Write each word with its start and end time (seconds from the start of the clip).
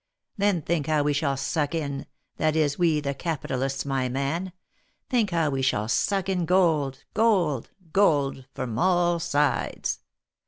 Then 0.35 0.63
think 0.63 0.87
how 0.87 1.03
we 1.03 1.13
shall 1.13 1.37
suck 1.37 1.75
in— 1.75 2.07
that 2.37 2.55
is 2.55 2.79
we 2.79 3.01
the 3.01 3.13
capitalists, 3.13 3.85
my 3.85 4.09
man— 4.09 4.51
think 5.11 5.29
how 5.29 5.51
we 5.51 5.61
shall 5.61 5.87
suck 5.87 6.27
in 6.27 6.45
gold, 6.47 7.03
gold, 7.13 7.69
gold, 7.93 8.47
from 8.55 8.79
all 8.79 9.19
sides. 9.19 9.99